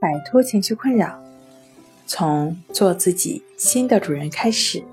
[0.00, 1.20] 摆脱情绪困扰，
[2.06, 4.84] 从做自己新的主人开始。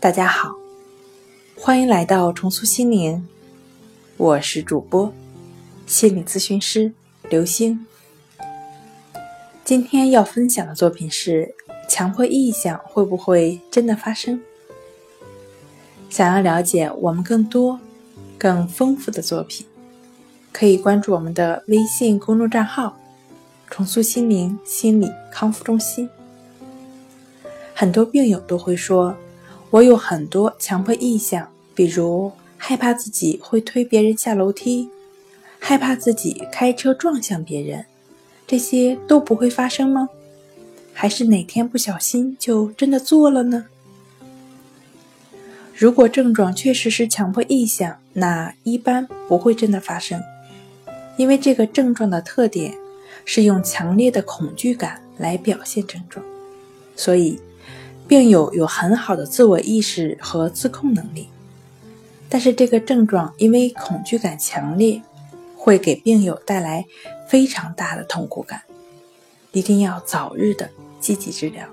[0.00, 0.56] 大家好，
[1.56, 3.28] 欢迎来到重塑心灵，
[4.16, 5.12] 我是主播
[5.86, 6.92] 心理咨询师
[7.28, 7.86] 刘星。
[9.64, 11.54] 今天要分享的作品是：
[11.88, 14.40] 强迫臆想会不会真的发生？
[16.08, 17.78] 想要了解我们更多、
[18.36, 19.64] 更丰富的作品。
[20.52, 22.98] 可以关注我们的微信公众账号
[23.70, 26.10] “重塑心灵心理康复中心”。
[27.72, 29.16] 很多病友都会说
[29.70, 34.90] ：“我有很多强迫意向，比如害怕自己会推别人下楼梯，
[35.58, 37.86] 害怕自己开车撞向别人，
[38.46, 40.10] 这些都不会发生吗？
[40.92, 43.66] 还是哪天不小心就真的做了呢？”
[45.74, 50.20] 如果症状确实是强迫意向，那一般不会真的发生。
[51.16, 52.74] 因为这个症状的特点
[53.24, 56.24] 是用强烈的恐惧感来表现症状，
[56.96, 57.40] 所以
[58.08, 61.28] 病友有很好的自我意识和自控能力。
[62.28, 65.02] 但是这个症状因为恐惧感强烈，
[65.56, 66.86] 会给病友带来
[67.28, 68.62] 非常大的痛苦感，
[69.52, 71.66] 一定要早日的积极治疗。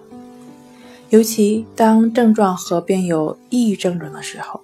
[1.09, 4.59] 尤其当症状合并有抑郁症状的时候，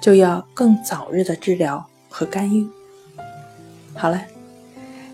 [0.00, 2.66] 就要更早日的治疗和干预。
[3.94, 4.22] 好了，